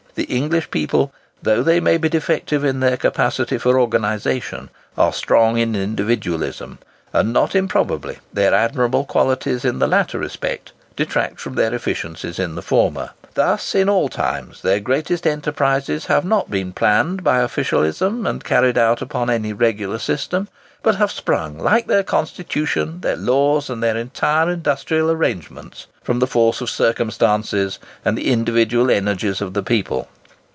[0.13, 5.57] The English people, though they may be defective in their capacity for organization, are strong
[5.57, 6.79] in individualism;
[7.13, 12.55] and not improbably their admirable qualities in the latter respect detract from their efficiency in
[12.55, 13.11] the former.
[13.35, 18.77] Thus, in all times, their greatest enterprises have not been planned by officialism and carried
[18.77, 20.49] out upon any regular system,
[20.83, 26.25] but have sprung, like their constitution, their laws, and their entire industrial arrangements, from the
[26.25, 30.09] force of circumstances and the individual energies of the people.